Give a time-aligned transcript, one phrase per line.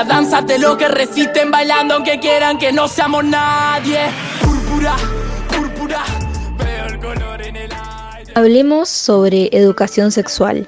[0.00, 3.98] La danza de lo que resisten bailando aunque quieran que no seamos nadie.
[4.42, 4.96] Púrpura,
[5.46, 6.04] púrpura,
[6.56, 8.32] veo el color en el aire.
[8.34, 10.66] Hablemos sobre educación sexual.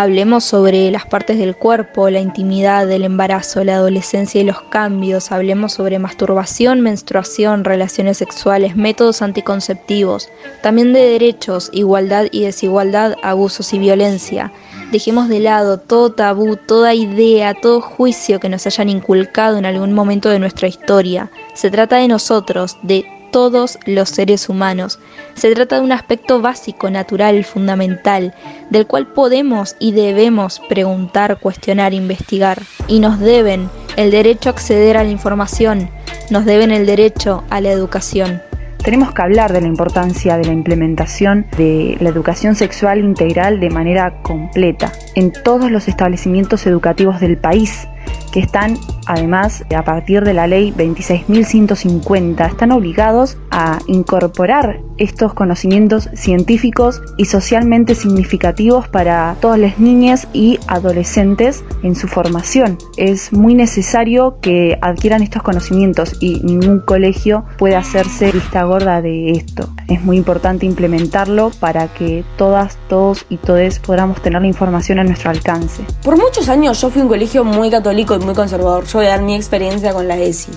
[0.00, 5.32] Hablemos sobre las partes del cuerpo, la intimidad, el embarazo, la adolescencia y los cambios.
[5.32, 10.28] Hablemos sobre masturbación, menstruación, relaciones sexuales, métodos anticonceptivos.
[10.62, 14.52] También de derechos, igualdad y desigualdad, abusos y violencia.
[14.92, 19.94] Dejemos de lado todo tabú, toda idea, todo juicio que nos hayan inculcado en algún
[19.94, 21.28] momento de nuestra historia.
[21.54, 24.98] Se trata de nosotros, de todos los seres humanos.
[25.34, 28.34] Se trata de un aspecto básico, natural, fundamental,
[28.70, 32.62] del cual podemos y debemos preguntar, cuestionar, investigar.
[32.86, 35.90] Y nos deben el derecho a acceder a la información,
[36.30, 38.42] nos deben el derecho a la educación.
[38.82, 43.70] Tenemos que hablar de la importancia de la implementación de la educación sexual integral de
[43.70, 47.88] manera completa en todos los establecimientos educativos del país
[48.32, 48.78] que están
[49.08, 57.24] además a partir de la ley 26.150 están obligados a incorporar estos conocimientos científicos y
[57.24, 62.78] socialmente significativos para todas las niñas y adolescentes en su formación.
[62.96, 69.30] Es muy necesario que adquieran estos conocimientos y ningún colegio puede hacerse vista gorda de
[69.30, 69.68] esto.
[69.88, 75.04] Es muy importante implementarlo para que todas, todos y todes podamos tener la información a
[75.04, 75.82] nuestro alcance.
[76.02, 78.86] Por muchos años yo fui un colegio muy católico y muy conservador.
[78.98, 80.50] Voy a dar mi experiencia con la ESI.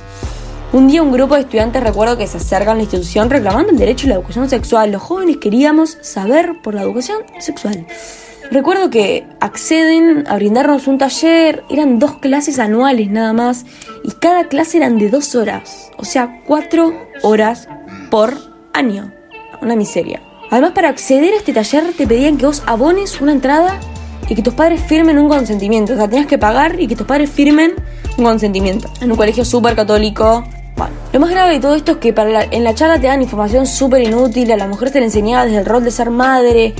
[0.73, 3.78] Un día un grupo de estudiantes recuerdo que se acercan a la institución reclamando el
[3.78, 4.92] derecho a la educación sexual.
[4.92, 7.86] Los jóvenes queríamos saber por la educación sexual.
[8.50, 13.66] Recuerdo que acceden a brindarnos un taller, eran dos clases anuales nada más,
[14.03, 17.67] y cada clase eran de dos horas, o sea, cuatro horas
[18.09, 18.36] por
[18.73, 19.14] año.
[19.62, 20.19] Una miseria.
[20.50, 23.80] Además, para acceder a este taller te pedían que vos abones una entrada
[24.28, 25.94] y que tus padres firmen un consentimiento.
[25.94, 27.73] O sea, tenías que pagar y que tus padres firmen
[28.22, 28.90] un consentimiento.
[29.02, 30.44] En un colegio súper católico.
[30.78, 33.22] Bueno, lo más grave de todo esto es que para en la charla te dan
[33.22, 36.74] información súper inútil, a la mujer se le enseñaba desde el rol de ser madre.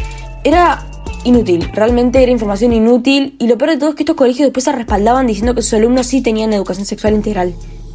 [0.44, 0.86] Era
[1.24, 3.36] inútil, realmente era información inútil.
[3.40, 5.74] Y lo peor de todo es que estos colegios después se respaldaban diciendo que sus
[5.74, 7.54] alumnos sí tenían educación sexual integral.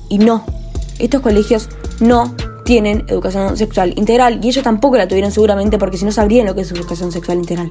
[0.09, 0.45] Y no,
[0.99, 1.69] estos colegios
[2.01, 6.47] no tienen educación sexual integral y ellos tampoco la tuvieron seguramente porque si no sabrían
[6.47, 7.71] lo que es educación sexual integral.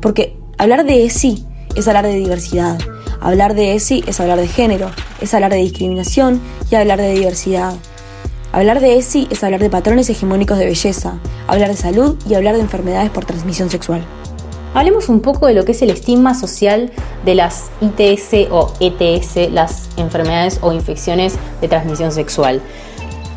[0.00, 2.78] Porque hablar de ESI es hablar de diversidad,
[3.24, 4.90] hablar de ESI es hablar de género,
[5.20, 6.40] es hablar de discriminación
[6.70, 7.72] y hablar de diversidad.
[8.52, 11.14] Hablar de ESI es hablar de patrones hegemónicos de belleza,
[11.48, 14.04] hablar de salud y hablar de enfermedades por transmisión sexual.
[14.74, 16.92] Hablemos un poco de lo que es el estigma social
[17.24, 22.60] de las ITS o ETS, las enfermedades o infecciones de transmisión sexual.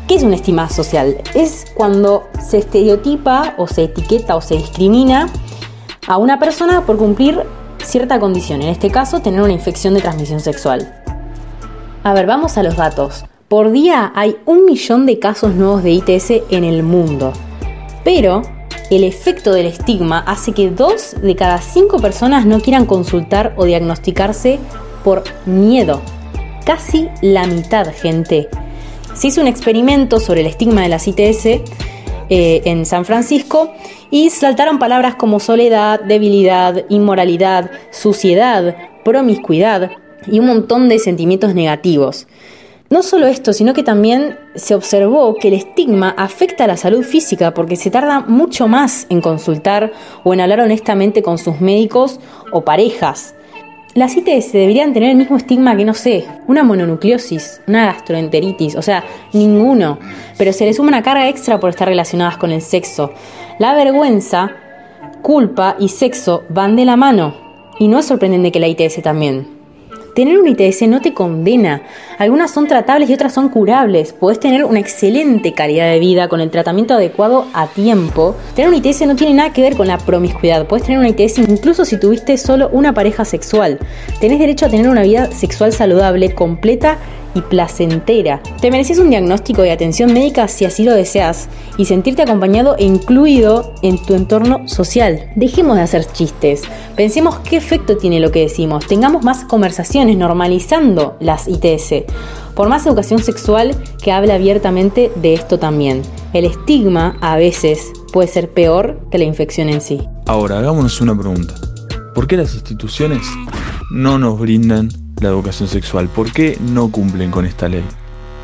[0.06, 1.16] ¿Qué es un estigma social?
[1.34, 5.30] Es cuando se estereotipa o se etiqueta o se discrimina
[6.06, 7.42] a una persona por cumplir
[7.88, 11.02] cierta condición, en este caso tener una infección de transmisión sexual.
[12.04, 13.24] A ver, vamos a los datos.
[13.48, 17.32] Por día hay un millón de casos nuevos de ITS en el mundo,
[18.04, 18.42] pero
[18.90, 23.64] el efecto del estigma hace que dos de cada cinco personas no quieran consultar o
[23.64, 24.58] diagnosticarse
[25.02, 26.02] por miedo.
[26.66, 28.48] Casi la mitad, gente.
[29.14, 31.62] Se hizo un experimento sobre el estigma de las ITS
[32.30, 33.72] eh, en San Francisco
[34.10, 39.90] y saltaron palabras como soledad, debilidad, inmoralidad, suciedad, promiscuidad
[40.26, 42.26] y un montón de sentimientos negativos.
[42.90, 47.02] No solo esto, sino que también se observó que el estigma afecta a la salud
[47.02, 49.92] física porque se tarda mucho más en consultar
[50.24, 52.18] o en hablar honestamente con sus médicos
[52.50, 53.34] o parejas.
[53.98, 58.82] Las ITS deberían tener el mismo estigma que, no sé, una mononucleosis, una gastroenteritis, o
[58.82, 59.98] sea, ninguno,
[60.36, 63.10] pero se les suma una carga extra por estar relacionadas con el sexo.
[63.58, 64.52] La vergüenza,
[65.20, 67.34] culpa y sexo van de la mano,
[67.80, 69.57] y no es sorprendente que la ITS también.
[70.18, 71.82] Tener un ITS no te condena.
[72.18, 74.12] Algunas son tratables y otras son curables.
[74.12, 78.34] Puedes tener una excelente calidad de vida con el tratamiento adecuado a tiempo.
[78.56, 80.66] Tener un ITS no tiene nada que ver con la promiscuidad.
[80.66, 83.78] Puedes tener una ITS incluso si tuviste solo una pareja sexual.
[84.20, 86.98] Tenés derecho a tener una vida sexual saludable, completa
[87.34, 88.42] y placentera.
[88.60, 92.84] Te mereces un diagnóstico de atención médica si así lo deseas y sentirte acompañado e
[92.84, 95.30] incluido en tu entorno social.
[95.36, 96.62] Dejemos de hacer chistes,
[96.96, 102.04] pensemos qué efecto tiene lo que decimos, tengamos más conversaciones normalizando las ITS.
[102.54, 106.02] Por más educación sexual que hable abiertamente de esto también.
[106.32, 110.00] El estigma a veces puede ser peor que la infección en sí.
[110.26, 111.54] Ahora, hagámonos una pregunta.
[112.14, 113.22] ¿Por qué las instituciones
[113.90, 114.88] no nos brindan
[115.20, 116.08] la educación sexual?
[116.08, 117.84] ¿Por qué no cumplen con esta ley?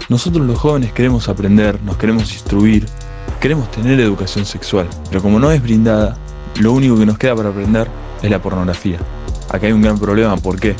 [0.08, 2.86] Nosotros los jóvenes queremos aprender, nos queremos instruir,
[3.40, 6.16] queremos tener educación sexual, pero como no es brindada,
[6.60, 7.88] lo único que nos queda para aprender
[8.22, 8.98] es la pornografía.
[9.50, 10.74] Acá hay un gran problema, ¿por qué?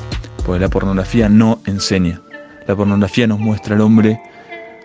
[0.45, 2.21] Porque la pornografía no enseña.
[2.67, 4.21] La pornografía nos muestra al hombre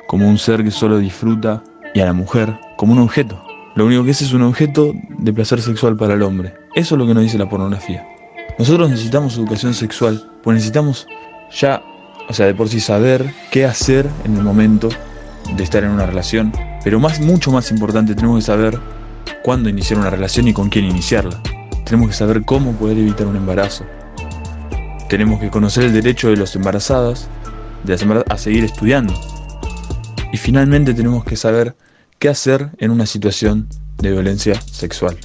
[0.07, 1.63] como un ser que solo disfruta
[1.93, 3.41] y a la mujer como un objeto.
[3.75, 6.53] Lo único que es es un objeto de placer sexual para el hombre.
[6.75, 8.05] Eso es lo que nos dice la pornografía.
[8.59, 11.07] Nosotros necesitamos educación sexual, pues necesitamos
[11.49, 11.81] ya,
[12.27, 14.89] o sea, de por sí saber qué hacer en el momento
[15.55, 16.51] de estar en una relación,
[16.83, 18.77] pero más, mucho más importante, tenemos que saber
[19.43, 21.41] cuándo iniciar una relación y con quién iniciarla.
[21.85, 23.85] Tenemos que saber cómo poder evitar un embarazo.
[25.07, 27.29] Tenemos que conocer el derecho de los embarazadas,
[27.85, 29.13] de las embarazadas, a seguir estudiando.
[30.33, 31.77] Y finalmente tenemos que saber
[32.19, 33.69] qué hacer en una situación
[33.99, 35.17] de violencia sexual.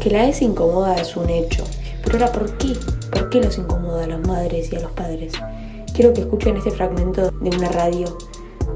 [0.00, 1.64] Que la es incomoda es un hecho.
[2.04, 2.76] Pero ahora, ¿por qué?
[3.10, 5.32] ¿Por qué los incomoda a las madres y a los padres?
[5.94, 8.18] Quiero que escuchen este fragmento de una radio,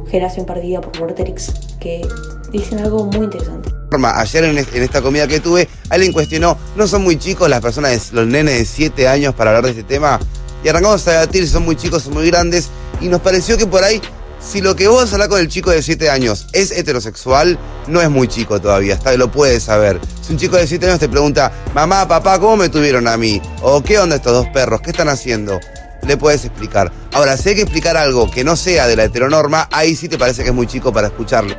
[0.08, 2.06] Generación Perdida por Vorterix, que
[2.52, 3.70] dicen algo muy interesante.
[3.90, 8.26] Ayer en, esta comida que tuve, alguien cuestionó, ¿no son muy chicos las personas, los
[8.26, 10.20] nenes de 7 años para hablar de este tema?
[10.62, 12.69] Y arrancamos a debatir si son muy chicos o muy grandes,
[13.00, 14.00] y nos pareció que por ahí
[14.40, 18.10] si lo que vos hablar con el chico de 7 años es heterosexual, no es
[18.10, 20.00] muy chico todavía, hasta lo puedes saber.
[20.30, 23.40] Un chico de 7 años te pregunta, mamá, papá, ¿cómo me tuvieron a mí?
[23.62, 24.82] O ¿qué onda estos dos perros?
[24.82, 25.58] ¿Qué están haciendo?
[26.06, 26.92] Le puedes explicar.
[27.14, 30.19] Ahora, si hay que explicar algo que no sea de la heteronorma, ahí sí te
[30.19, 31.54] parece que es muy chico para escucharlo.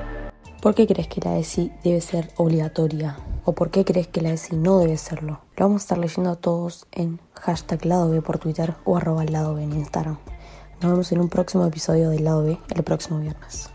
[0.62, 3.18] ¿Por qué crees que la ESI debe ser obligatoria?
[3.44, 5.42] ¿O por qué crees que la ESI no debe serlo?
[5.58, 9.24] Lo vamos a estar leyendo a todos en hashtag lado B por Twitter o arroba
[9.24, 10.20] lado B en Instagram.
[10.82, 13.72] Nos vemos en un próximo episodio del lado B el próximo viernes.